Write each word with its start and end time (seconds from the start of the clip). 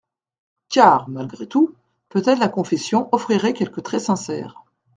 Car, 0.69 1.07
malgré 1.09 1.45
tout, 1.45 1.75
peut-être 2.09 2.39
la 2.39 2.49
confession 2.49 3.07
offrirait 3.11 3.53
quelques 3.53 3.83
traits 3.83 4.01
sincères. 4.01 4.63